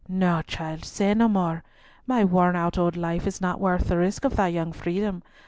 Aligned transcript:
"No, 0.09 0.41
child, 0.41 0.83
say 0.83 1.13
no 1.13 1.27
more. 1.27 1.63
My 2.07 2.25
worn 2.25 2.55
out 2.55 2.75
old 2.79 2.97
life 2.97 3.27
is 3.27 3.39
not 3.39 3.59
worth 3.61 3.87
the 3.89 3.99
risk 3.99 4.25
of 4.25 4.35
thy 4.35 4.47
young 4.47 4.73
freedom. 4.73 5.21